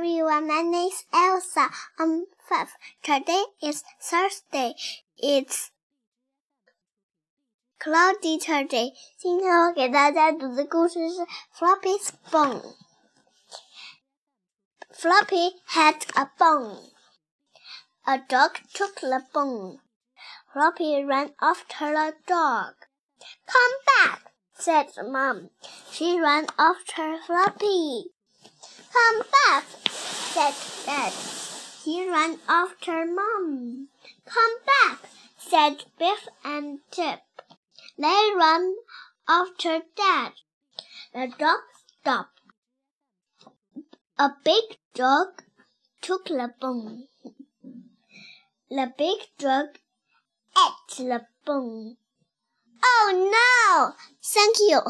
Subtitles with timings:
[0.00, 0.48] everyone.
[0.48, 1.68] My name is Elsa.
[1.98, 2.68] I'm five.
[3.02, 4.74] Today is Thursday.
[5.18, 5.70] It's
[7.78, 8.92] cloudy today.
[9.18, 12.76] 今天我给大家读的故事是 Floppy's Bone.
[14.92, 16.90] Floppy had a bone.
[18.04, 19.80] A dog took the bone.
[20.52, 22.74] Floppy ran after the dog.
[23.46, 25.50] Come back, said Mom.
[25.90, 28.12] She ran after Floppy.
[28.95, 31.11] Come back, said Dad.
[31.83, 33.89] He ran after Mom.
[34.25, 34.99] Come back,
[35.37, 37.19] said Biff and Chip.
[37.97, 38.75] They ran
[39.27, 40.31] after Dad.
[41.13, 41.59] The dog
[41.99, 42.39] stopped.
[44.17, 45.43] A big dog
[46.01, 47.07] took the bone.
[48.69, 49.77] The big dog
[50.57, 51.97] ate the bone.
[52.81, 53.93] Oh no!
[54.23, 54.81] Thank you.